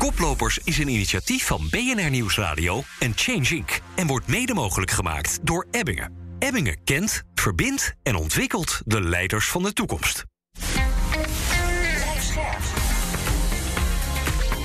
[0.00, 3.80] Koplopers is een initiatief van BNR Nieuwsradio en Change Inc.
[3.94, 6.12] en wordt mede mogelijk gemaakt door Ebbingen.
[6.38, 10.24] Ebbingen kent, verbindt en ontwikkelt de leiders van de toekomst.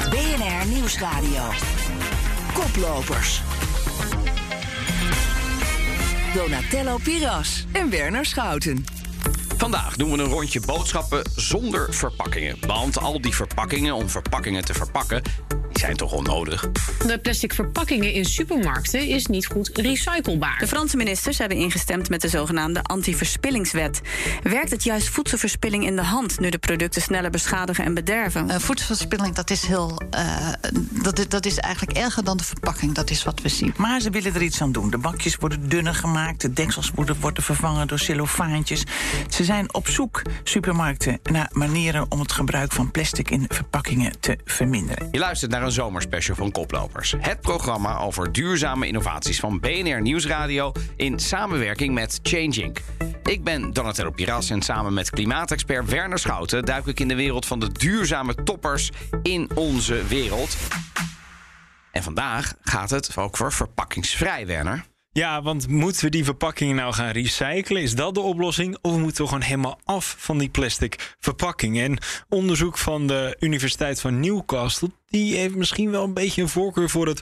[0.10, 1.50] BNR Nieuwsradio.
[2.54, 3.42] Koplopers.
[6.34, 8.95] Donatello Piras en Werner Schouten.
[9.58, 12.58] Vandaag doen we een rondje boodschappen zonder verpakkingen.
[12.68, 15.22] Want al die verpakkingen om verpakkingen te verpakken,
[15.86, 16.70] zijn toch onnodig?
[17.06, 20.58] De plastic verpakkingen in supermarkten is niet goed recyclebaar.
[20.60, 24.02] De Franse ministers hebben ingestemd met de zogenaamde anti-verspillingswet.
[24.44, 28.50] Werkt het juist voedselverspilling in de hand nu de producten sneller beschadigen en bederven?
[28.50, 30.50] Uh, voedselverspilling dat is, heel, uh,
[31.04, 32.94] dat, dat is eigenlijk erger dan de verpakking.
[32.94, 33.74] Dat is wat we zien.
[33.78, 34.90] Maar ze willen er iets aan doen.
[34.90, 38.84] De bakjes worden dunner gemaakt, de deksels worden, worden vervangen door cellofaantjes.
[39.30, 44.38] Ze zijn op zoek, supermarkten, naar manieren om het gebruik van plastic in verpakkingen te
[44.46, 45.08] verminderen.
[45.12, 47.16] Je luistert naar een zomerspecial van Koplopers.
[47.20, 52.80] Het programma over duurzame innovaties van BNR Nieuwsradio in samenwerking met Change Inc.
[53.24, 57.46] Ik ben Donatello Piras en samen met klimaatexpert Werner Schouten duik ik in de wereld
[57.46, 58.92] van de duurzame toppers
[59.24, 60.58] in onze wereld.
[61.92, 64.86] En vandaag gaat het ook voor verpakkingsvrij, Werner.
[65.18, 67.82] Ja, want moeten we die verpakkingen nou gaan recyclen?
[67.82, 68.78] Is dat de oplossing?
[68.82, 71.84] Of moeten we gewoon helemaal af van die plastic verpakkingen?
[71.84, 71.98] En
[72.30, 74.90] onderzoek van de Universiteit van Newcastle...
[75.06, 77.22] die heeft misschien wel een beetje een voorkeur voor het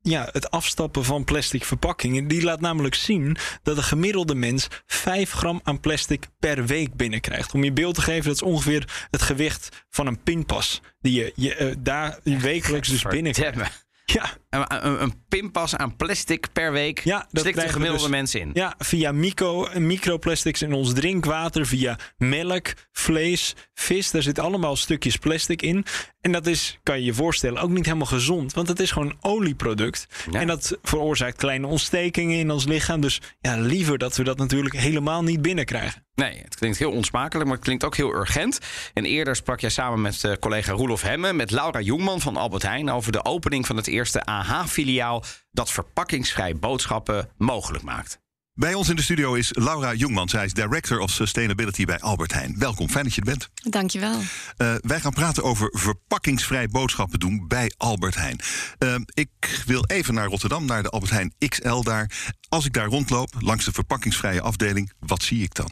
[0.00, 2.28] ja, het afstappen van plastic verpakkingen.
[2.28, 7.54] Die laat namelijk zien dat de gemiddelde mens 5 gram aan plastic per week binnenkrijgt.
[7.54, 10.80] Om je beeld te geven, dat is ongeveer het gewicht van een pinpas.
[11.00, 13.85] Die je, je uh, daar wekelijks dus binnenkrijgt.
[14.12, 14.36] Ja.
[14.50, 18.34] Een, een, een, pinpas aan plastic per week ja, dat stikt de gemiddelde dus, mens
[18.34, 18.50] in.
[18.52, 24.10] Ja, via micro, microplastics in ons drinkwater, via melk, vlees, vis.
[24.10, 25.84] Daar zitten allemaal stukjes plastic in.
[26.20, 28.54] En dat is, kan je je voorstellen, ook niet helemaal gezond.
[28.54, 30.06] Want het is gewoon een olieproduct.
[30.30, 30.40] Ja.
[30.40, 33.00] En dat veroorzaakt kleine ontstekingen in ons lichaam.
[33.00, 36.05] Dus ja, liever dat we dat natuurlijk helemaal niet binnenkrijgen.
[36.16, 38.58] Nee, het klinkt heel onsmakelijk, maar het klinkt ook heel urgent.
[38.92, 41.32] En eerder sprak jij samen met uh, collega Roelof Hemme...
[41.32, 42.90] met Laura Jongman van Albert Heijn...
[42.90, 45.24] over de opening van het eerste AH-filiaal...
[45.50, 48.18] dat verpakkingsvrij boodschappen mogelijk maakt.
[48.58, 50.28] Bij ons in de studio is Laura Jongman.
[50.28, 52.54] Zij is Director of Sustainability bij Albert Heijn.
[52.58, 53.48] Welkom, fijn dat je er bent.
[53.54, 54.20] Dankjewel.
[54.58, 58.40] Uh, wij gaan praten over verpakkingsvrij boodschappen doen bij Albert Heijn.
[58.78, 62.10] Uh, ik wil even naar Rotterdam, naar de Albert Heijn XL daar.
[62.48, 65.70] Als ik daar rondloop, langs de verpakkingsvrije afdeling, wat zie ik dan?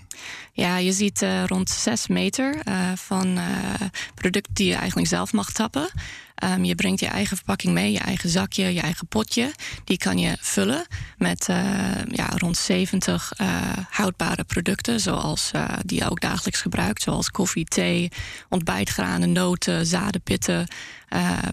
[0.52, 2.62] Ja, je ziet uh, rond 6 meter
[2.94, 3.38] van
[4.14, 5.90] producten die je eigenlijk zelf mag tappen.
[6.44, 9.52] Um, je brengt je eigen verpakking mee, je eigen zakje, je eigen potje.
[9.84, 10.86] Die kan je vullen
[11.18, 11.56] met uh,
[12.10, 13.48] ja, rond 70 uh,
[13.90, 18.10] houdbare producten, zoals uh, die je ook dagelijks gebruikt, zoals koffie, thee,
[18.48, 20.66] ontbijtgranen, noten, zadenpitten,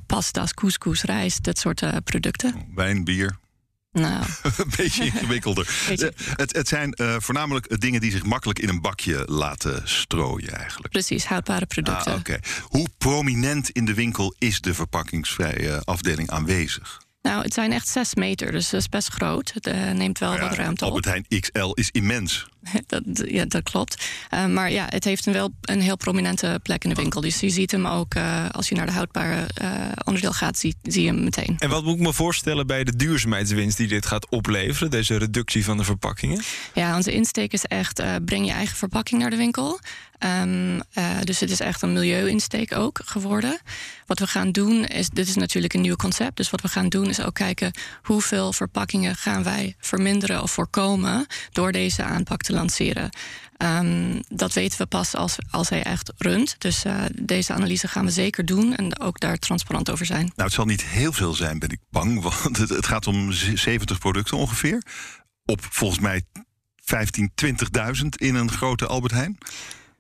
[0.06, 2.54] pasta's, couscous, rijst, dat soort producten.
[2.76, 3.41] Wijn, bier.
[3.92, 4.26] Nou.
[4.58, 5.66] een beetje ingewikkelder.
[5.88, 6.14] Beetje.
[6.36, 10.90] Het, het, zijn uh, voornamelijk dingen die zich makkelijk in een bakje laten strooien, eigenlijk.
[10.90, 12.12] Precies, houdbare producten.
[12.12, 12.40] Ah, Oké.
[12.62, 17.02] Hoe prominent in de winkel is de verpakkingsvrije afdeling aanwezig?
[17.22, 19.52] Nou, het zijn echt 6 meter, dus dat is best groot.
[19.54, 21.12] Het uh, neemt wel nou ja, wat ruimte Albert op.
[21.12, 22.48] Heijn XL is immens.
[22.88, 24.06] dat, ja, dat klopt.
[24.34, 27.22] Uh, maar ja, het heeft een wel een heel prominente plek in de winkel.
[27.22, 29.48] Dus je ziet hem ook, uh, als je naar de houdbare
[30.04, 31.56] onderdeel gaat, zie, zie, je hem meteen.
[31.58, 35.66] En wat moet ik me voorstellen bij de duurzaamheidswinst die dit gaat opleveren, deze reductie
[35.66, 36.42] van de verpakkingen?
[36.74, 39.80] Ja, onze insteek is echt, breng je eigen verpakking naar de winkel.
[40.24, 40.82] Um, uh,
[41.24, 43.60] dus het is echt een milieu-insteek ook geworden.
[44.06, 46.38] Wat we gaan doen is, dit is natuurlijk een nieuw concept.
[46.38, 47.72] Dus wat we gaan doen is ook kijken
[48.02, 53.10] hoeveel verpakkingen gaan wij verminderen of voorkomen door deze aanpak te lanceren.
[53.58, 56.56] Um, dat weten we pas als, als hij echt runt.
[56.58, 60.24] Dus uh, deze analyse gaan we zeker doen en ook daar transparant over zijn.
[60.24, 62.22] Nou, het zal niet heel veel zijn, ben ik bang.
[62.44, 64.84] Want het, gaat om 70 producten ongeveer.
[65.46, 66.24] Op volgens mij
[66.84, 67.52] 15, 20.000
[68.10, 69.38] in een grote Albert Heijn.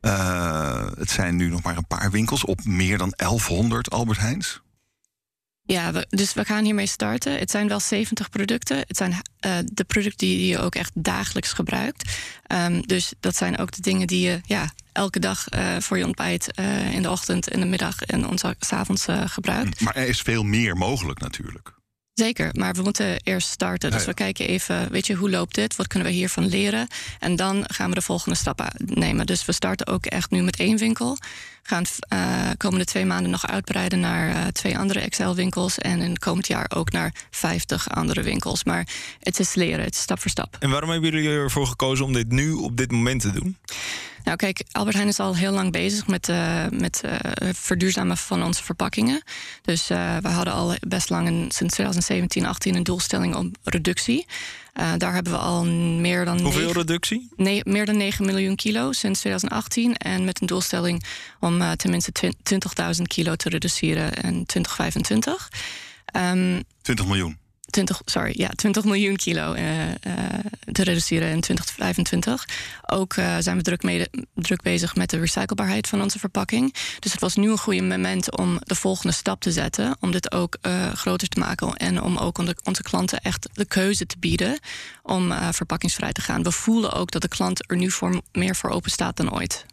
[0.02, 4.62] Uh, het zijn nu nog maar een paar winkels op meer dan 1100 Albert Heijns.
[5.72, 7.40] Ja, we, dus we gaan hiermee starten.
[7.40, 8.78] Het zijn wel 70 producten.
[8.78, 12.18] Het zijn uh, de producten die je ook echt dagelijks gebruikt.
[12.48, 16.06] Um, dus dat zijn ook de dingen die je ja, elke dag uh, voor je
[16.06, 19.82] ontbijt uh, in de ochtend, in de middag en ons avonds gebruikt.
[19.82, 21.74] Maar er is veel meer mogelijk natuurlijk.
[22.14, 23.92] Zeker, maar we moeten eerst starten.
[23.92, 24.12] Dus ja, ja.
[24.12, 25.76] we kijken even, weet je, hoe loopt dit?
[25.76, 26.88] Wat kunnen we hiervan leren?
[27.20, 29.26] En dan gaan we de volgende stappen nemen.
[29.26, 31.18] Dus we starten ook echt nu met één winkel.
[31.64, 35.78] gaan uh, komende twee maanden nog uitbreiden naar uh, twee andere Excel-winkels.
[35.78, 38.64] En in het komend jaar ook naar 50 andere winkels.
[38.64, 38.88] Maar
[39.20, 40.58] het is leren, het is stap voor stap.
[40.60, 43.58] En waarom hebben jullie ervoor gekozen om dit nu op dit moment te doen?
[44.24, 47.16] Nou, kijk, Albert Heijn is al heel lang bezig met, uh, met uh,
[47.54, 49.22] verduurzamen van onze verpakkingen.
[49.62, 54.26] Dus uh, we hadden al best lang, een, sinds 2017, 18 een doelstelling om reductie.
[54.98, 56.40] daar hebben we al meer dan.
[56.40, 57.30] Hoeveel 9, reductie?
[57.36, 59.96] Nee, meer dan 9 miljoen kilo sinds 2018.
[59.96, 61.04] En met een doelstelling
[61.40, 62.34] om tenminste
[62.96, 65.50] 20.000 kilo te reduceren in 2025.
[66.16, 67.41] Um, 20 miljoen.
[67.72, 69.94] 20, sorry, ja, 20 miljoen kilo uh, uh,
[70.72, 72.48] te reduceren in 2025.
[72.86, 76.76] Ook uh, zijn we druk, mede, druk bezig met de recyclebaarheid van onze verpakking.
[77.00, 79.98] Dus het was nu een goede moment om de volgende stap te zetten.
[80.00, 80.58] Om dit ook
[80.94, 84.60] groter te maken en om ook onze, klanten echt de keuze te bieden
[85.04, 86.44] om verpakkingsvrij te gaan.
[86.44, 89.66] We voelen ook dat de klant er nu voor, meer voor open staat dan ooit.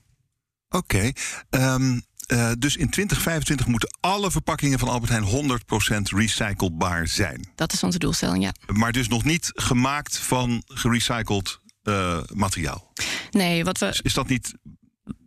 [0.69, 1.13] Oké.
[1.51, 1.75] Okay.
[1.75, 2.03] Um,
[2.33, 5.61] uh, dus in 2025 moeten alle verpakkingen van Albert Heijn
[6.09, 7.49] 100% recyclebaar zijn.
[7.55, 8.53] Dat is onze doelstelling, ja.
[8.67, 12.93] Maar dus nog niet gemaakt van gerecycled uh, materiaal.
[13.31, 13.87] Nee, wat we.
[13.87, 14.55] Is, is dat niet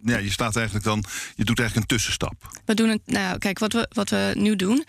[0.03, 1.03] ja, je staat eigenlijk dan,
[1.35, 2.33] je doet eigenlijk een tussenstap.
[2.65, 4.85] We doen het, nou, kijk, wat we, wat we nu doen.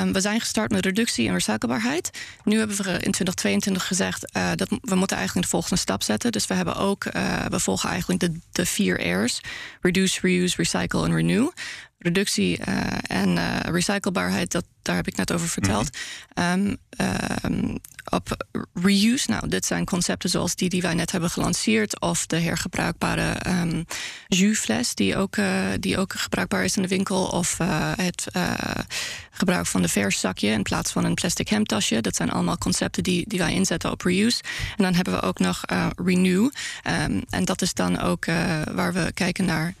[0.00, 2.10] Um, we zijn gestart met reductie en recyclebaarheid.
[2.44, 6.32] Nu hebben we in 2022 gezegd uh, dat we moeten eigenlijk de volgende stap zetten.
[6.32, 9.40] Dus we hebben ook, uh, we volgen eigenlijk de, de vier R's:
[9.80, 11.48] reduce, reuse, recycle en renew
[12.04, 15.90] reductie uh, en uh, recyclebaarheid, dat, daar heb ik net over verteld.
[16.34, 16.60] Mm -hmm.
[16.60, 16.78] um,
[17.44, 17.78] um,
[18.10, 22.38] op reuse, nou, dit zijn concepten zoals die die wij net hebben gelanceerd, of de
[22.38, 23.84] hergebruikbare um,
[24.28, 27.58] jusfles, die ook, uh, die ook gebruikbaar is in de winkel, of
[27.96, 28.26] het
[29.30, 32.00] gebruik van de verszakje in plaats van een plastic hemdtasje.
[32.00, 34.42] Dat zijn allemaal concepten die, die wij inzetten op reuse.
[34.76, 35.60] En dan hebben we ook nog
[35.96, 36.50] renew.
[36.82, 38.24] en dat is dan ook
[38.74, 39.74] waar we kijken naar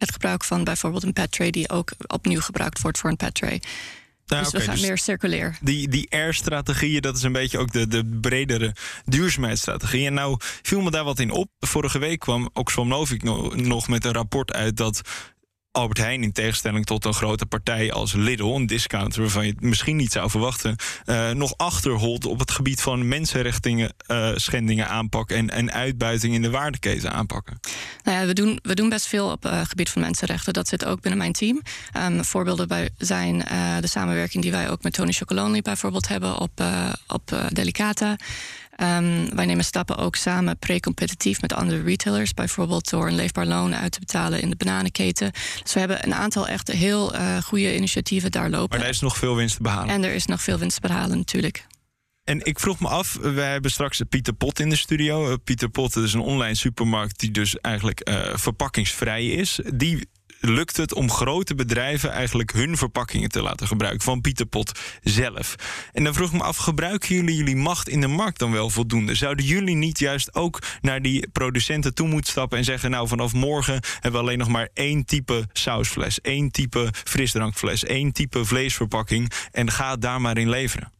[0.00, 3.34] het gebruik van bijvoorbeeld een pet tray die ook opnieuw gebruikt wordt voor een pet
[3.34, 3.62] tray.
[4.38, 5.58] Dus okay, we gaan dus meer circulair.
[5.60, 8.74] Die, die R-strategieën, dat is een beetje ook de, de bredere
[9.04, 10.06] duurzaamheidsstrategie.
[10.06, 11.50] En nou viel me daar wat in op.
[11.60, 13.22] Vorige week kwam Oxfam Novik
[13.54, 15.00] nog met een rapport uit dat
[15.72, 19.60] Albert Heijn, in tegenstelling tot een grote partij als Lidl, een discounter waarvan je het
[19.60, 20.76] misschien niet zou verwachten,
[21.06, 23.88] uh, nog achterholt op het gebied van mensenrechten uh,
[24.34, 27.60] schendingen aanpakken en, en uitbuiting in de waardeketen aanpakken.
[28.02, 30.52] Nou ja, we doen, we doen best veel op het uh, gebied van mensenrechten.
[30.52, 31.62] Dat zit ook binnen mijn team.
[31.96, 33.38] Um, voorbeelden bij zijn
[33.80, 36.64] de samenwerking die wij ook met Tony Chocolonely bijvoorbeeld hebben op,
[37.06, 38.16] op Delicata.
[38.82, 42.34] Um, wij nemen stappen ook samen pre-competitief met andere retailers.
[42.34, 45.32] Bijvoorbeeld door een leefbaar loon uit te betalen in de bananenketen.
[45.62, 48.78] Dus we hebben een aantal echt heel uh, goede initiatieven daar lopen.
[48.78, 49.94] Maar er is nog veel winst te behalen.
[49.94, 51.66] En er is nog veel winst te behalen natuurlijk.
[52.24, 55.30] En ik vroeg me af, we hebben straks Pieter Pot in de studio.
[55.30, 59.60] Uh, Pieter Pot is een online supermarkt die dus eigenlijk uh, verpakkingsvrij is.
[59.74, 60.08] Die
[60.40, 65.54] lukt het om grote bedrijven eigenlijk hun verpakkingen te laten gebruiken van Pieter Pot zelf.
[65.92, 68.70] En dan vroeg ik me af, gebruiken jullie jullie macht in de markt dan wel
[68.70, 69.14] voldoende?
[69.14, 73.32] Zouden jullie niet juist ook naar die producenten toe moeten stappen en zeggen, nou vanaf
[73.32, 79.32] morgen hebben we alleen nog maar één type sausfles, één type frisdrankfles, één type vleesverpakking
[79.50, 80.92] en ga daar maar in leveren?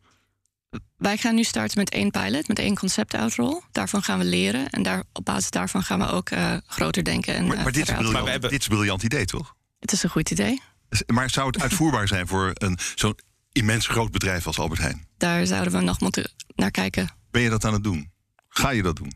[0.97, 3.63] Wij gaan nu starten met één pilot, met één concept-outrol.
[3.73, 7.35] Daarvan gaan we leren en daar, op basis daarvan gaan we ook uh, groter denken.
[7.35, 8.51] En, maar, maar, uh, dit, is briljant, maar hebben...
[8.51, 9.55] dit is een briljant idee, toch?
[9.79, 10.63] Het is een goed idee.
[11.07, 13.19] Maar zou het uitvoerbaar zijn voor een zo'n
[13.53, 15.07] immens groot bedrijf als Albert Heijn?
[15.17, 17.11] Daar zouden we nog moeten naar kijken.
[17.31, 18.11] Ben je dat aan het doen?
[18.49, 19.13] Ga je dat doen?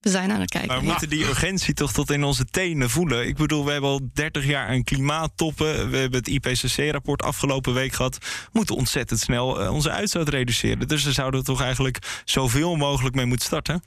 [0.00, 0.70] We zijn aan het kijken.
[0.70, 3.26] Maar we moeten die urgentie toch tot in onze tenen voelen.
[3.26, 5.90] Ik bedoel, we hebben al 30 jaar aan klimaattoppen.
[5.90, 8.18] We hebben het IPCC-rapport afgelopen week gehad.
[8.18, 10.88] We moeten ontzettend snel uh, onze uitstoot reduceren.
[10.88, 13.82] Dus daar zouden we toch eigenlijk zoveel mogelijk mee moeten starten.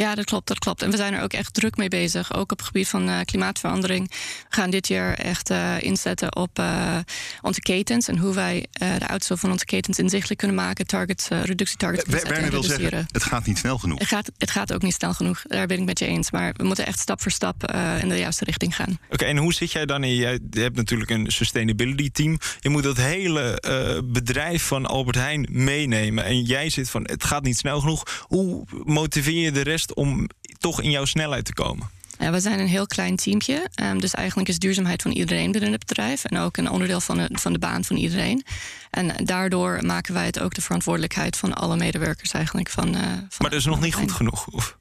[0.00, 0.82] Ja, dat klopt, dat klopt.
[0.82, 3.20] En we zijn er ook echt druk mee bezig, ook op het gebied van uh,
[3.24, 4.10] klimaatverandering.
[4.10, 4.16] We
[4.48, 6.96] gaan dit jaar echt uh, inzetten op uh,
[7.40, 12.02] onze ketens en hoe wij de uitstoot van onze ketens inzichtelijk kunnen maken, targets, reductietargets
[12.02, 13.98] kunnen zetten Werner wil zeggen, het gaat niet snel genoeg.
[13.98, 16.30] Het gaat, het gaat ook niet snel genoeg, daar ben ik met je eens.
[16.30, 18.98] Maar we moeten echt stap voor stap in de juiste richting gaan.
[19.04, 20.14] Oké, okay, en hoe zit jij dan in?
[20.14, 22.38] Je hebt natuurlijk een sustainability team.
[22.60, 23.62] Je moet dat hele
[24.04, 26.24] bedrijf van Albert Heijn meenemen.
[26.24, 28.24] En jij zit van, het gaat niet snel genoeg.
[28.26, 30.28] Hoe motiveer je de rest om
[30.58, 31.90] toch in jouw snelheid te komen?
[32.18, 33.70] Ja, we zijn een heel klein teampje.
[33.82, 36.24] Um, dus eigenlijk is duurzaamheid van iedereen binnen het bedrijf.
[36.24, 38.44] En ook een onderdeel van de, van de baan van iedereen.
[38.90, 42.70] En daardoor maken wij het ook de verantwoordelijkheid van alle medewerkers eigenlijk.
[42.70, 44.46] Van, uh, van maar dat is nog niet goed genoeg?
[44.46, 44.78] Of?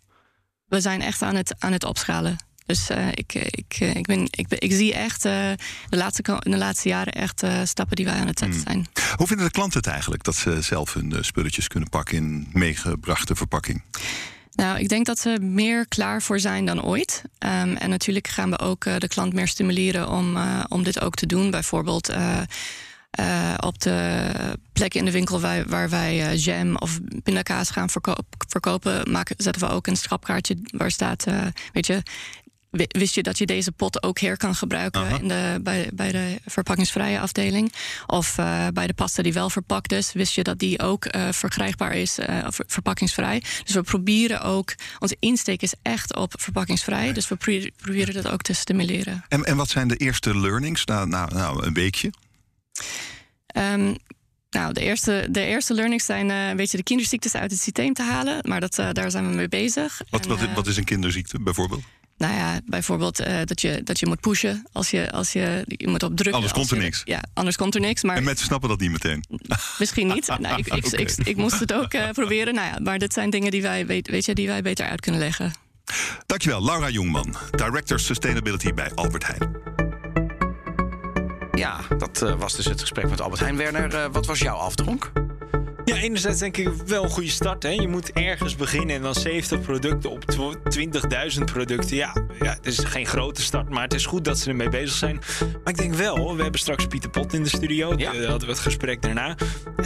[0.66, 2.38] We zijn echt aan het, aan het opschalen.
[2.66, 5.32] Dus uh, ik, ik, ik, ben, ik, ik zie echt uh,
[5.90, 8.88] de, laatste, de laatste jaren echt uh, stappen die wij aan het zetten zijn.
[8.94, 9.16] Hmm.
[9.16, 13.36] Hoe vinden de klanten het eigenlijk dat ze zelf hun spulletjes kunnen pakken in meegebrachte
[13.36, 13.84] verpakking?
[14.60, 17.22] Nou, ik denk dat ze meer klaar voor zijn dan ooit.
[17.26, 21.02] Um, en natuurlijk gaan we ook uh, de klant meer stimuleren om, uh, om dit
[21.02, 21.52] ook te doen.
[21.52, 22.42] Bijvoorbeeld uh,
[23.60, 24.32] op de
[24.74, 28.14] plekken in de winkel waar, waar wij jam of pindakaas gaan verko
[28.48, 31.26] verkopen, maken, zetten we ook een strapkaartje waar staat,
[31.74, 32.04] weet je,
[32.72, 36.40] Wist je dat je deze pot ook her kan gebruiken in de, bij, bij de
[36.46, 37.74] verpakkingsvrije afdeling?
[38.06, 41.32] Of uh, bij de pasta die wel verpakt is, wist je dat die ook uh,
[41.32, 43.44] verkrijgbaar is, uh, verpakkingsvrij?
[43.64, 47.14] Dus we proberen ook, onze insteek is echt op verpakkingsvrij.
[47.14, 49.26] Dus we pro proberen dat ook te stimuleren.
[49.28, 52.12] En, en wat zijn de eerste learnings na, na, na een weekje?
[53.58, 53.98] Um,
[54.50, 57.94] nou, de eerste, de eerste learnings zijn uh, een beetje de kinderziektes uit het systeem
[57.94, 58.40] te halen.
[58.48, 60.02] Maar dat, uh, daar zijn we mee bezig.
[60.10, 61.84] Wat, en, wat, wat is een kinderziekte bijvoorbeeld?
[62.20, 65.88] Nou ja, bijvoorbeeld uh, dat, je, dat je moet pushen als je, als je, je
[65.88, 66.34] moet op drukken.
[66.34, 67.02] Anders komt er je, niks.
[67.06, 68.04] Ja, anders komt er niks.
[68.04, 69.24] Maar en mensen snappen dat niet meteen.
[69.80, 70.28] Misschien niet.
[70.40, 71.02] nou, ik, ik, okay.
[71.02, 72.54] ik, ik, moest het ook uh, proberen.
[72.54, 75.02] Nou ja, maar dit zijn dingen die wij, weet, weet je, die wij beter uit
[75.02, 75.54] kunnen leggen.
[76.26, 79.58] Dankjewel, Laura Jongman, Director Sustainability bij Albert Heijn.
[81.52, 83.58] Ja, dat uh, was dus het gesprek met Albert Heijn.
[83.58, 85.12] Werner, wat was jouw afdronk?
[85.90, 87.64] Ja, enerzijds denk ik wel een goede start.
[87.64, 87.70] Hè.
[87.70, 90.24] Je moet ergens beginnen en dan 70 producten op
[91.38, 91.96] 20.000 producten.
[91.96, 94.98] Ja, ja, het is geen grote start, maar het is goed dat ze ermee bezig
[94.98, 95.20] zijn.
[95.40, 97.94] Maar ik denk wel, we hebben straks Pieter Pot in de studio.
[97.98, 98.12] Ja.
[98.12, 99.36] Daar hadden we het gesprek daarna.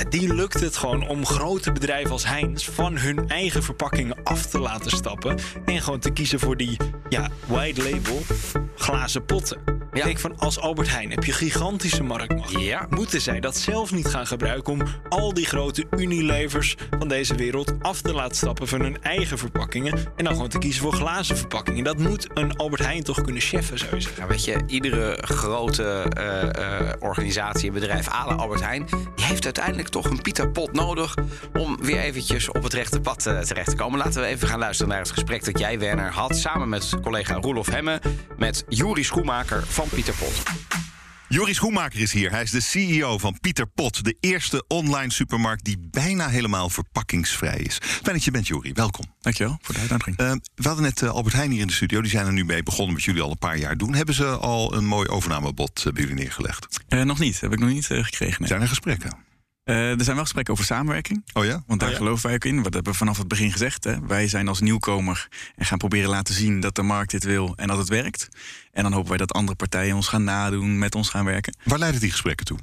[0.10, 4.60] Die lukt het gewoon om grote bedrijven als Heinz van hun eigen verpakkingen af te
[4.60, 5.38] laten stappen.
[5.66, 6.78] En gewoon te kiezen voor die
[7.10, 8.22] ja, wide label
[8.76, 9.73] glazen potten.
[9.94, 12.62] Ik denk van als Albert Heijn heb je gigantische marktmacht.
[12.62, 12.88] Ja.
[12.90, 17.74] Moeten zij dat zelf niet gaan gebruiken om al die grote Unilevers van deze wereld
[17.82, 21.38] af te laten stappen van hun eigen verpakkingen en dan gewoon te kiezen voor glazen
[21.38, 21.84] verpakkingen?
[21.84, 24.22] Dat moet een Albert Heijn toch kunnen cheffen, zou je zeggen.
[24.22, 28.86] Ja, weet je, iedere grote uh, uh, organisatie en bedrijf, alle Albert Heijn,
[29.16, 31.16] die heeft uiteindelijk toch een Pieter Pot nodig
[31.54, 34.00] om weer eventjes op het rechte pad uh, terecht te komen.
[34.00, 37.34] Laten we even gaan luisteren naar het gesprek dat jij, Werner, had samen met collega
[37.34, 38.02] Roelof Hemme
[38.38, 40.44] met Juri Schoenmaker van Pieter Pot.
[41.30, 42.32] Joris Schoenmaker is hier.
[42.32, 47.58] Hij is de CEO van Pieter Pot, de eerste online supermarkt die bijna helemaal verpakkingsvrij
[47.58, 47.78] is.
[47.82, 48.74] Fijn dat je bent, Jori.
[48.74, 49.06] Welkom.
[49.22, 50.20] Dankjewel voor de uitnodiging.
[50.20, 52.02] Uh, we hadden net uh, Albert Heijn hier in de studio.
[52.02, 53.94] Die zijn er nu mee begonnen met jullie al een paar jaar doen.
[53.94, 56.80] Hebben ze al een mooi overnamebod uh, bij jullie neergelegd?
[56.88, 57.40] nog niet.
[57.40, 58.40] Heb ik nog niet gekregen.
[58.40, 58.48] Nee.
[58.48, 59.23] Zijn er gesprekken?
[59.66, 61.24] Uh, er zijn wel gesprekken over samenwerking.
[61.34, 61.64] Oh ja?
[61.68, 62.02] Want daar oh ja.
[62.02, 62.64] geloven wij ook in.
[62.64, 63.84] Dat hebben we vanaf het begin gezegd.
[63.84, 64.00] Hè.
[64.06, 67.68] Wij zijn als nieuwkomer en gaan proberen laten zien dat de markt dit wil en
[67.68, 68.30] dat het werkt.
[68.72, 71.58] En dan hopen wij dat andere partijen ons gaan nadoen, met ons gaan werken.
[71.64, 72.58] Waar leiden die gesprekken toe?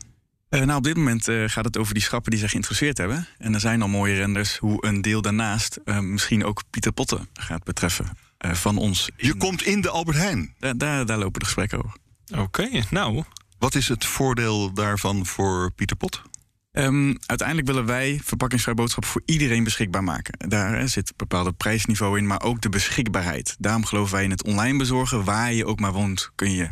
[0.51, 3.27] Uh, nou, op dit moment uh, gaat het over die schappen die zich geïnteresseerd hebben.
[3.39, 7.65] En er zijn al mooie renders hoe een deel daarnaast misschien ook Pieter Potten gaat
[7.65, 8.07] betreffen
[8.39, 9.11] van ons.
[9.17, 10.55] Je komt in de Albert Heijn?
[10.59, 11.97] Da daar, daar lopen de gesprekken over.
[12.31, 13.25] Oké, okay, nou.
[13.59, 16.23] Wat is het voordeel daarvan voor Pieter Pot?
[16.73, 20.49] Um, uiteindelijk willen wij verpakkingsvrij boodschappen voor iedereen beschikbaar maken.
[20.49, 23.57] Daar zit een bepaald prijsniveau in, maar ook de beschikbaarheid.
[23.59, 25.25] Daarom geloven wij in het online bezorgen.
[25.25, 26.71] Waar je ook maar woont, kun je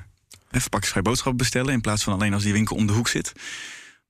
[0.48, 1.72] hè, verpakkingsvrij boodschappen bestellen.
[1.72, 3.32] In plaats van alleen als die winkel om de hoek zit.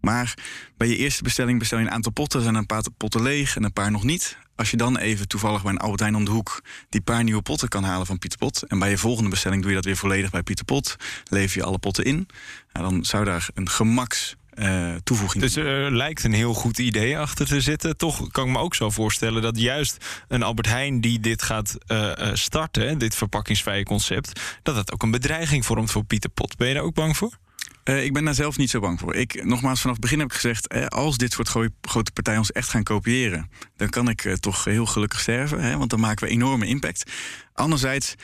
[0.00, 0.34] Maar
[0.76, 2.38] bij je eerste bestelling bestel je een aantal potten.
[2.38, 4.38] Er zijn een paar potten leeg en een paar nog niet.
[4.56, 7.42] Als je dan even toevallig bij een Albert Heijn om de hoek die paar nieuwe
[7.42, 8.62] potten kan halen van Pieter Pot.
[8.62, 10.96] En bij je volgende bestelling doe je dat weer volledig bij Pieter Pot.
[11.24, 12.28] Lever je alle potten in.
[12.72, 15.42] Nou, dan zou daar een gemaks uh, toevoeging.
[15.42, 17.96] Dus er uh, lijkt een heel goed idee achter te zitten.
[17.96, 21.76] Toch kan ik me ook zo voorstellen dat juist een Albert Heijn die dit gaat
[21.86, 26.56] uh, starten, dit verpakkingsvrije concept, dat dat ook een bedreiging vormt voor Pieter Pot.
[26.56, 27.38] Ben je daar ook bang voor?
[27.88, 29.14] Uh, ik ben daar zelf niet zo bang voor.
[29.14, 30.66] Ik, nogmaals, vanaf het begin heb ik gezegd...
[30.66, 31.48] Eh, als dit soort
[31.80, 33.50] grote partijen ons echt gaan kopiëren...
[33.76, 37.10] dan kan ik uh, toch heel gelukkig sterven, hè, want dan maken we enorme impact.
[37.52, 38.14] Anderzijds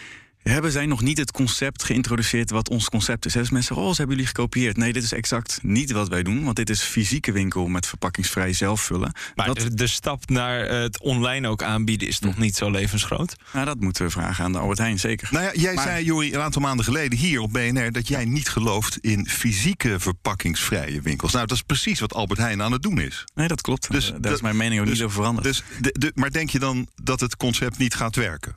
[0.53, 3.33] hebben zij nog niet het concept geïntroduceerd wat ons concept is.
[3.33, 4.77] Dus mensen zeggen, oh, ze hebben jullie gekopieerd.
[4.77, 8.53] Nee, dit is exact niet wat wij doen, want dit is fysieke winkel met verpakkingsvrij
[8.53, 9.13] zelf vullen.
[9.35, 9.57] Maar dat...
[9.57, 13.37] de, de, stap naar het online ook aanbieden is nog niet zo levensgroot?
[13.53, 15.29] Nou, dat moeten we vragen aan de Albert Heijn, zeker.
[15.31, 15.85] Nou ja, jij maar...
[15.85, 17.93] zei, Jori, een aantal maanden geleden hier op BNR...
[17.93, 21.33] dat jij niet gelooft in fysieke verpakkingsvrije winkels.
[21.33, 23.25] Nou, dat is precies wat Albert Heijn aan het doen is.
[23.35, 23.91] Nee, dat klopt.
[23.91, 25.47] Dus, Daar is mijn mening ook dus, niet over veranderd.
[25.47, 28.57] Dus de, de, maar denk je dan dat het concept niet gaat werken?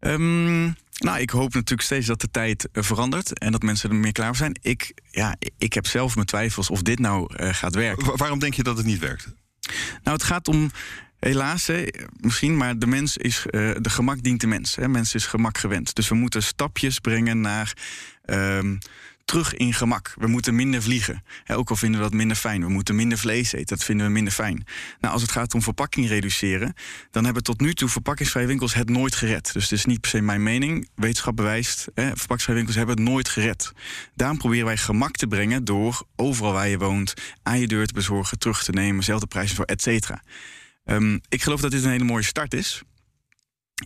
[0.00, 3.96] Um, nou, ik hoop natuurlijk steeds dat de tijd uh, verandert en dat mensen er
[3.96, 4.58] meer klaar voor zijn.
[4.60, 8.06] Ik, ja, ik heb zelf mijn twijfels of dit nou uh, gaat werken.
[8.06, 9.26] Wa waarom denk je dat het niet werkt?
[10.02, 10.70] Nou, het gaat om.
[11.16, 11.84] Helaas, hè,
[12.20, 13.46] misschien, maar de mens is.
[13.50, 14.76] Uh, de gemak dient de mens.
[14.76, 14.88] Hè.
[14.88, 15.94] Mens is gemak gewend.
[15.94, 17.72] Dus we moeten stapjes brengen naar.
[18.24, 18.78] Um,
[19.26, 20.14] terug in gemak.
[20.18, 21.22] We moeten minder vliegen.
[21.44, 22.60] He, ook al vinden we dat minder fijn.
[22.60, 23.76] We moeten minder vlees eten.
[23.76, 24.64] Dat vinden we minder fijn.
[25.00, 26.74] Nou, als het gaat om verpakking reduceren,
[27.10, 29.52] dan hebben tot nu toe verpakkingsvrije winkels het nooit gered.
[29.52, 30.88] Dus het is niet per se mijn mening.
[30.94, 32.12] Wetenschap bewijst, he,
[32.46, 33.72] winkels hebben het nooit gered.
[34.14, 37.92] Daarom proberen wij gemak te brengen door overal waar je woont aan je deur te
[37.92, 40.22] bezorgen, terug te nemen, zelfde prijzen voor et cetera.
[40.84, 42.82] Um, ik geloof dat dit een hele mooie start is.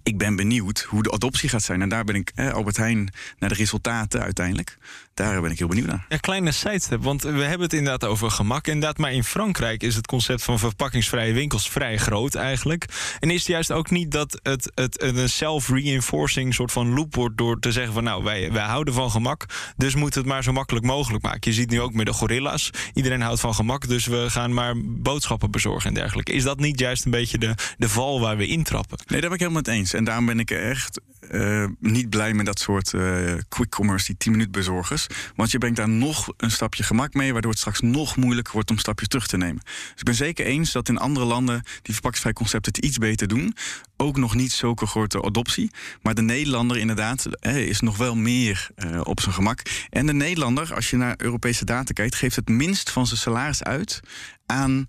[0.03, 1.83] ik ben benieuwd hoe de adoptie gaat zijn.
[1.83, 4.77] En daar ben ik, eh, Albert Heijn, naar de resultaten uiteindelijk.
[5.15, 6.07] Daar ben ik heel benieuwd naar.
[6.09, 8.67] Ja, kleine sidestep, want we hebben het inderdaad over gemak.
[8.67, 12.85] Inderdaad, maar in Frankrijk is het concept van verpakkingsvrije winkels vrij groot eigenlijk.
[13.19, 17.37] En is het juist ook niet dat het, het een self-reinforcing soort van loop wordt
[17.37, 20.53] door te zeggen van nou, wij, wij houden van gemak, dus moeten het maar zo
[20.53, 21.51] makkelijk mogelijk maken.
[21.51, 22.71] Je ziet nu ook met de gorilla's.
[22.95, 26.33] Iedereen houdt van gemak, dus we gaan maar boodschappen bezorgen en dergelijke.
[26.33, 28.99] Is dat niet juist een beetje de, de val waar we intrappen?
[29.07, 29.93] Nee, daar ben ik helemaal mee eens.
[29.93, 31.01] En daarom ben ik echt
[31.31, 35.07] uh, niet blij met dat soort uh, quick commerce, die 10 minuut bezorgers.
[35.37, 38.71] Want je brengt daar nog een stapje gemak mee, waardoor het straks nog moeilijker wordt
[38.71, 39.63] om stapjes terug te nemen.
[39.65, 43.29] Dus ik ben zeker eens dat in andere landen die verpakkingsvrij concepten het iets beter
[43.29, 43.55] doen.
[43.97, 45.71] Ook nog niet zulke grote adoptie.
[46.03, 49.63] Maar de Nederlander inderdaad is nog wel meer uh, op zijn gemak.
[49.91, 53.63] En de Nederlander, als je naar Europese data kijkt, geeft het minst van zijn salaris
[53.63, 54.01] uit
[54.47, 54.89] aan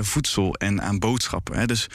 [0.00, 1.58] voedsel en aan boodschappen.
[1.58, 1.66] Hè.
[1.66, 1.86] Dus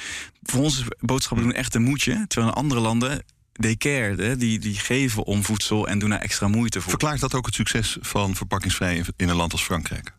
[0.44, 2.26] voor ons boodschappen doen echt een moedje.
[2.28, 3.24] Terwijl in andere landen
[3.60, 6.90] they care, die, die geven om voedsel en doen daar extra moeite voor.
[6.90, 10.16] Verklaart dat ook het succes van verpakkingsvrij in een land als Frankrijk?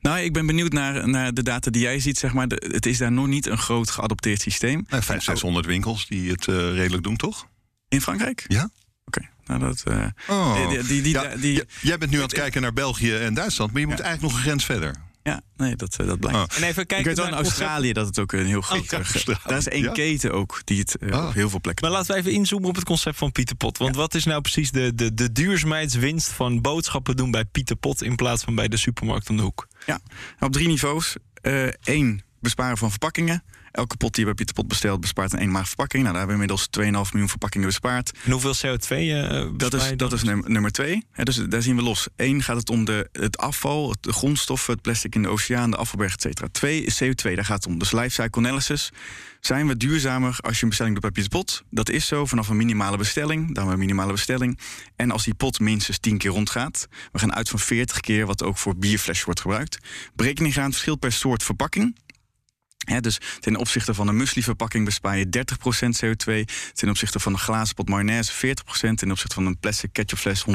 [0.00, 2.18] Nou, ik ben benieuwd naar, naar de data die jij ziet.
[2.18, 2.48] Zeg maar.
[2.48, 4.74] De, het is daar nog niet een groot geadopteerd systeem.
[4.88, 7.46] Nou, 500, 600 winkels die het uh, redelijk doen, toch?
[7.88, 8.44] In Frankrijk?
[8.48, 8.70] Ja.
[9.04, 9.28] Oké.
[9.46, 10.68] Nou, dat, uh, oh.
[10.68, 11.02] die, die,
[11.38, 13.98] die, ja, jij bent nu aan het kijken naar België en Duitsland, maar je moet
[13.98, 14.04] ja.
[14.04, 14.94] eigenlijk nog een grens verder.
[15.30, 16.38] Ja, nee, dat, dat blijkt.
[16.38, 16.56] Oh.
[16.56, 18.92] En even kijken ik weet wel in Australië dat het ook een heel groot...
[18.92, 19.92] Oh, daar is één ja?
[19.92, 22.74] keten ook die het uh, op heel veel plekken Maar laten we even inzoomen op
[22.74, 23.78] het concept van Pieter Pot.
[23.78, 24.00] Want ja.
[24.00, 28.02] wat is nou precies de, de, de duurzaamheidswinst van boodschappen doen bij Pieter Pot...
[28.02, 29.68] in plaats van bij de supermarkt om de hoek?
[29.86, 30.00] Ja,
[30.38, 31.16] op drie niveaus.
[31.42, 33.42] Eén, uh, besparen van verpakkingen.
[33.72, 36.02] Elke pot die je bij Pieter Pot bestelt bespaart een maag verpakking.
[36.02, 38.18] Nou, daar hebben we inmiddels 2,5 miljoen verpakkingen bespaard.
[38.24, 41.04] En hoeveel CO2 uh, dat is, dat is nummer, nummer twee.
[41.10, 42.08] He, dus daar zien we los.
[42.16, 45.76] Eén gaat het om de, het afval, de grondstoffen, het plastic in de oceaan, de
[45.76, 46.48] afvalberg, et cetera.
[46.52, 47.78] Twee is CO2, daar gaat het om.
[47.78, 48.90] Dus lifecycle analysis.
[49.40, 51.62] Zijn we duurzamer als je een bestelling doet bij Pieter Pot?
[51.70, 54.58] Dat is zo, vanaf een minimale bestelling, dan een minimale bestelling.
[54.96, 56.88] En als die pot minstens 10 keer rondgaat.
[57.12, 59.78] We gaan uit van 40 keer, wat ook voor bierflesjes wordt gebruikt.
[60.14, 61.96] Berekening gaan verschil per soort verpakking.
[62.86, 66.44] He, dus ten opzichte van een muesli-verpakking bespaar je 30% CO2.
[66.72, 68.94] Ten opzichte van een glazen pot mayonaise 40%.
[68.94, 70.50] Ten opzichte van een plastic ketchupfles 150%.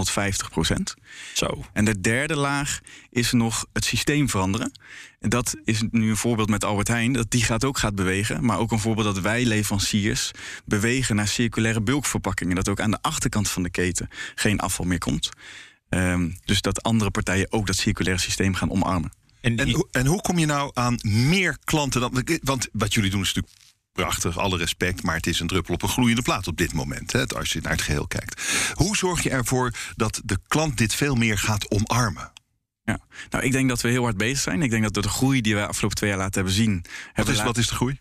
[1.34, 1.66] Zo.
[1.74, 2.80] En de derde laag
[3.10, 4.72] is nog het systeem veranderen.
[5.20, 7.14] En dat is nu een voorbeeld met Albert Heijn.
[7.14, 8.46] Dat die gaat ook gaat bewegen.
[8.46, 10.32] Maar ook een voorbeeld dat wij leveranciers
[10.66, 12.56] bewegen naar circulaire bulkverpakkingen.
[12.56, 15.30] Dat ook aan de achterkant van de keten geen afval meer komt.
[15.90, 19.12] Um, dus dat andere partijen ook dat circulaire systeem gaan omarmen.
[19.46, 22.02] En, en, en, hoe kom je nou aan meer klanten?
[22.02, 25.74] Dan, want wat jullie doen is natuurlijk prachtig, alle respect, maar het is een druppel
[25.74, 28.42] op een gloeiende plaat op dit moment, hè, als je naar het geheel kijkt.
[28.74, 32.32] Hoe zorg je ervoor dat de klant dit veel meer gaat omarmen?
[32.84, 34.62] Ja, nou, ik denk dat we heel hard bezig zijn.
[34.62, 36.86] Ik denk dat we de groei die we afgelopen twee jaar laten hebben zien.
[37.14, 38.00] Wat, is, wat is de groei?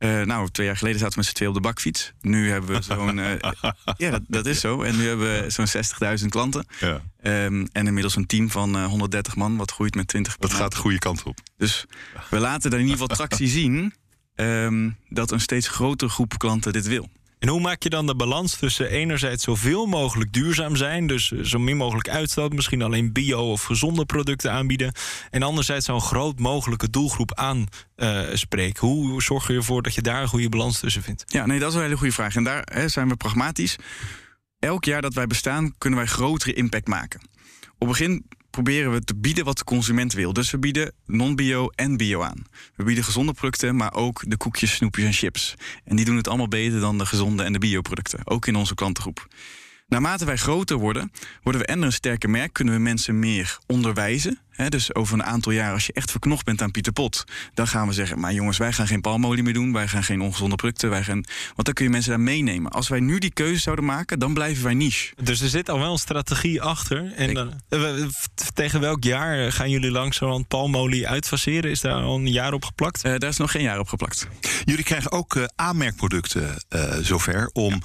[0.00, 2.12] Uh, nou, twee jaar geleden zaten we met z'n twee op de bakfiets.
[2.20, 3.18] Nu hebben we zo'n.
[3.18, 3.32] Uh,
[3.96, 4.82] ja, dat, dat, is zo.
[4.82, 6.66] En nu hebben we zo'n 60.000 klanten.
[6.80, 7.00] Ja.
[7.44, 10.72] Um, en inmiddels een team van uh, 130 man, wat groeit met 20 Dat gaat
[10.72, 11.38] de goede kant op.
[11.56, 11.86] Dus
[12.30, 13.94] we laten daar in ieder geval tractie zien.
[14.34, 17.08] Um, dat een steeds grotere groep klanten dit wil.
[17.40, 21.58] En hoe maak je dan de balans tussen enerzijds zoveel mogelijk duurzaam zijn, dus zo
[21.58, 24.92] min mogelijk uitstoot, misschien alleen bio of gezonde producten aanbieden,
[25.30, 28.88] en anderzijds zo'n groot mogelijke doelgroep aanspreken?
[28.88, 31.24] Uh, hoe zorg je ervoor dat je daar een goede balans tussen vindt?
[31.26, 32.36] Ja, nee, dat is een hele goede vraag.
[32.36, 33.76] En daar hè, zijn we pragmatisch.
[34.58, 37.20] Elk jaar dat wij bestaan, kunnen wij grotere impact maken.
[37.78, 40.32] Op begin proberen we te bieden wat de consument wil.
[40.32, 42.44] Dus we bieden non-bio en bio aan.
[42.76, 45.54] We bieden gezonde producten, maar ook de koekjes, snoepjes en chips.
[45.84, 48.20] En die doen het allemaal beter dan de gezonde en de bioproducten.
[48.24, 49.28] Ook in onze klantengroep.
[49.86, 54.38] Naarmate wij groter worden, worden we en een sterker merk, kunnen we mensen meer onderwijzen.
[54.60, 57.66] He, dus over een aantal jaar, als je echt verknocht bent aan Pieter Pot, dan
[57.66, 60.54] gaan we zeggen: Maar jongens, wij gaan geen palmolie meer doen, wij gaan geen ongezonde
[60.54, 60.90] producten.
[60.90, 61.24] Wij gaan...
[61.54, 62.70] Want dan kun je mensen daar meenemen.
[62.70, 65.14] Als wij nu die keuze zouden maken, dan blijven wij niche.
[65.22, 67.12] Dus er zit al wel een strategie achter.
[67.12, 68.06] En dan, uh,
[68.54, 71.70] tegen welk jaar gaan jullie langzamerhand palmolie uitfaseren?
[71.70, 73.04] Is daar al een jaar op geplakt?
[73.04, 74.28] Uh, daar is nog geen jaar op geplakt.
[74.64, 76.64] Jullie krijgen ook uh, aanmerkproducten
[77.00, 77.80] zover om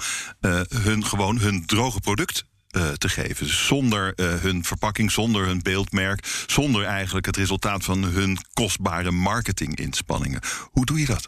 [0.68, 2.44] hun gewoon hun droge product
[2.76, 3.46] uh, te geven.
[3.46, 9.10] Dus zonder uh, hun verpakking, zonder hun beeldmerk, zonder eigenlijk het resultaat van hun kostbare
[9.10, 10.40] marketinginspanningen.
[10.70, 11.26] Hoe doe je dat?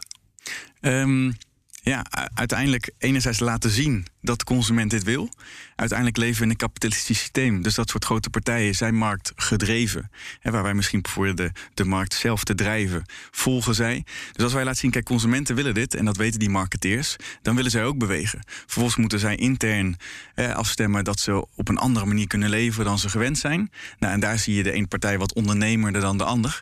[0.81, 1.33] Um,
[1.81, 5.29] ja, uiteindelijk enerzijds laten zien dat de consument dit wil.
[5.75, 7.61] Uiteindelijk leven we in een kapitalistisch systeem.
[7.61, 10.11] Dus dat soort grote partijen zijn marktgedreven.
[10.41, 14.03] En waar wij misschien voor de, de markt zelf te drijven, volgen zij.
[14.31, 15.95] Dus als wij laten zien, kijk, consumenten willen dit...
[15.95, 18.39] en dat weten die marketeers, dan willen zij ook bewegen.
[18.45, 19.97] Vervolgens moeten zij intern
[20.35, 21.03] eh, afstemmen...
[21.03, 23.71] dat ze op een andere manier kunnen leven dan ze gewend zijn.
[23.99, 26.61] Nou, en daar zie je de ene partij wat ondernemerder dan de ander.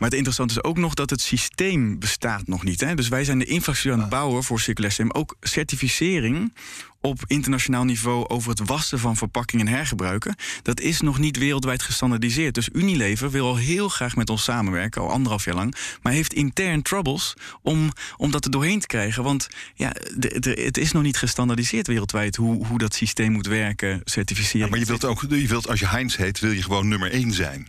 [0.00, 2.80] Maar het interessante is ook nog dat het systeem bestaat nog niet.
[2.80, 2.94] Hè?
[2.94, 5.20] Dus wij zijn de infrastructuur aan het bouwen voor circulair systeem.
[5.20, 6.52] Ook certificering
[7.00, 10.34] op internationaal niveau over het wassen van verpakkingen en hergebruiken.
[10.62, 12.54] Dat is nog niet wereldwijd gestandardiseerd.
[12.54, 15.74] Dus Unilever wil al heel graag met ons samenwerken, al anderhalf jaar lang.
[16.02, 19.22] Maar heeft intern troubles om, om dat er doorheen te krijgen.
[19.22, 23.46] Want ja, de, de, het is nog niet gestandardiseerd wereldwijd hoe, hoe dat systeem moet
[23.46, 24.60] werken, certificeren.
[24.60, 27.10] Ja, maar je wilt ook, je wilt, als je Heinz heet, wil je gewoon nummer
[27.10, 27.68] één zijn.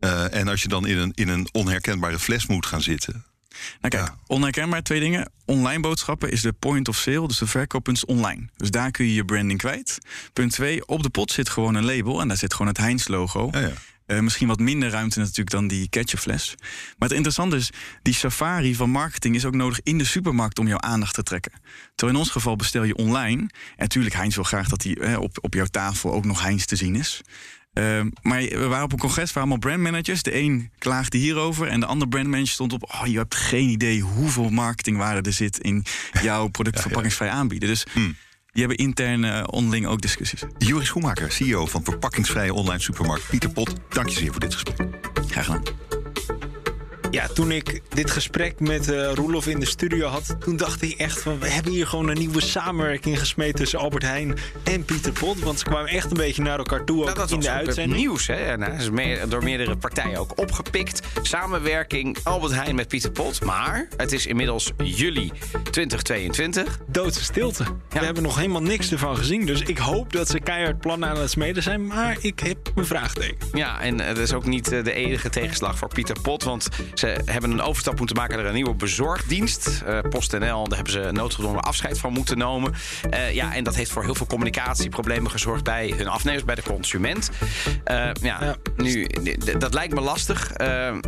[0.00, 3.24] Uh, en als je dan in een, in een onherkenbare fles moet gaan zitten.
[3.80, 5.30] Nou kijk, onherkenbaar twee dingen.
[5.44, 8.48] Online boodschappen is de point of sale, dus de verkooppunt online.
[8.56, 9.98] Dus daar kun je je branding kwijt.
[10.32, 13.48] Punt twee, op de pot zit gewoon een label en daar zit gewoon het Heinz-logo.
[13.50, 13.72] Ja, ja.
[14.06, 16.54] Uh, misschien wat minder ruimte natuurlijk dan die ketchupfles.
[16.98, 17.70] Maar het interessante is,
[18.02, 21.52] die safari van marketing is ook nodig in de supermarkt om jouw aandacht te trekken.
[21.94, 23.40] Terwijl in ons geval bestel je online.
[23.40, 26.64] En natuurlijk, Heinz wil graag dat die eh, op, op jouw tafel ook nog Heinz
[26.64, 27.20] te zien is.
[27.74, 30.22] Uh, maar we waren op een congres waar allemaal brandmanagers.
[30.22, 32.82] De een klaagde hierover en de andere brandmanager stond op...
[32.82, 35.58] oh, je hebt geen idee hoeveel marketingwaarde er zit...
[35.58, 35.84] in
[36.22, 37.68] jouw product verpakkingsvrij aanbieden.
[37.68, 38.16] Dus Hmm.
[38.52, 40.42] die hebben intern uh, onderling ook discussies.
[40.58, 43.74] Juris Schoenmaker, CEO van verpakkingsvrije online supermarkt Pieter Pot.
[43.88, 44.88] Dank je zeer voor dit gesprek.
[45.28, 45.62] Graag gedaan.
[47.10, 50.92] Ja, toen ik dit gesprek met uh, Roelof in de studio had, toen dacht ik
[50.98, 55.12] echt van we hebben hier gewoon een nieuwe samenwerking gesmeed tussen Albert Heijn en Pieter
[55.12, 55.38] Pot.
[55.40, 57.96] Want ze kwamen echt een beetje naar elkaar toe Nou, dat in de het uitzending.
[57.98, 58.56] nieuws, hè?
[58.56, 61.00] Nou, is meer, door meerdere partijen ook opgepikt.
[61.22, 63.44] Samenwerking Albert Heijn met Pieter Pot.
[63.44, 65.32] Maar het is inmiddels juli
[65.70, 66.78] 2022.
[66.86, 67.64] Doodse stilte.
[67.88, 69.46] We hebben nog helemaal niks ervan gezien.
[69.46, 71.86] Dus ik hoop dat ze keihard plannen aan het smeden zijn.
[71.86, 73.48] Maar ik heb mijn vraagteken.
[73.52, 76.42] Ja, en eh, dat is ook niet eh, de enige tegenslag voor Pieter Pot.
[76.44, 79.82] Want ze hebben een overstap moeten maken naar een nieuwe bezorgdienst.
[79.86, 82.74] Eh, PostNL, daar hebben ze noodgedwongen afscheid van moeten nemen.
[83.10, 86.62] Eh, ja, en dat heeft voor heel veel communicatieproblemen gezorgd bij hun afnemers, bij de
[86.62, 87.30] consument.
[87.84, 89.06] Eh, ja, Nu,
[89.58, 90.52] dat lijkt me lastig.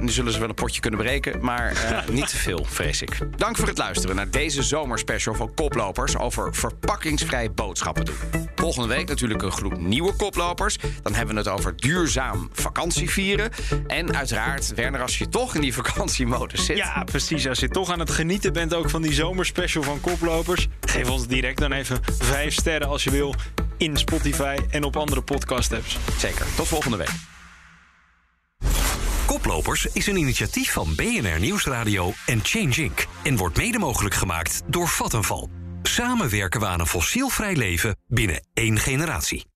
[0.01, 1.73] Nu zullen ze wel een potje kunnen breken, maar
[2.13, 3.19] niet te veel, vrees ik.
[3.37, 8.50] Dank voor het luisteren naar deze zomerspecial van Koplopers over verpakkingsvrij boodschappen doen.
[8.61, 10.77] Volgende week natuurlijk een groep nieuwe koplopers.
[11.03, 13.51] Dan hebben we het over duurzaam vakantie vieren.
[13.87, 16.77] En uiteraard, Werner, als je toch in die vakantiemodus zit.
[16.77, 17.49] Ja, precies.
[17.49, 21.27] Als je toch aan het genieten bent ook van die zomerspecial van Koplopers, geef ons
[21.27, 23.35] direct dan even vijf sterren als je wil
[23.77, 25.97] in Spotify en op andere podcast apps.
[26.19, 26.47] Zeker.
[26.57, 27.13] Tot volgende week.
[29.27, 33.07] Koplopers is een initiatief van BNR Nieuwsradio en Change Inc.
[33.23, 35.60] en wordt mede mogelijk gemaakt door Vattenval.
[35.83, 39.47] Samen werken we aan een fossielvrij leven binnen één generatie.